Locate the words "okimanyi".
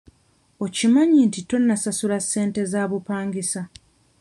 0.65-1.19